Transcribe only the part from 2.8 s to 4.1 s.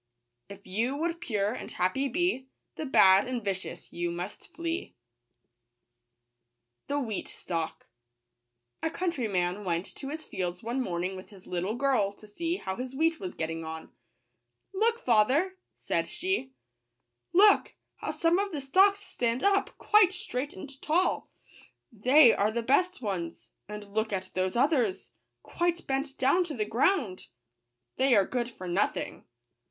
bad and vicious you